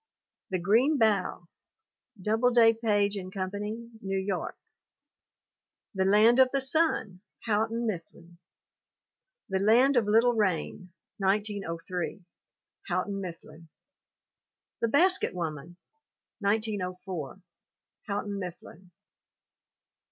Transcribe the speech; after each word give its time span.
The 0.49 0.57
Green 0.57 0.97
Bough. 0.97 1.47
Doubleday, 2.19 2.73
Page 2.73 3.19
& 3.25 3.31
Company, 3.31 3.91
New 4.01 4.17
York. 4.17 4.57
The 5.93 6.05
Land 6.05 6.39
of 6.39 6.49
the 6.51 6.59
Sun, 6.59 7.21
Houghton 7.45 7.85
Mifflin. 7.85 8.39
The 9.49 9.59
Land 9.59 9.95
of 9.97 10.07
Little 10.07 10.33
Rain, 10.33 10.91
1903. 11.19 12.25
Houghton 12.87 13.21
Mifflin. 13.21 13.67
The 14.79 14.87
Basket 14.87 15.35
Woman, 15.35 15.77
1904. 16.39 17.39
Houghton 18.07 18.39
Mifflin. 18.39 18.89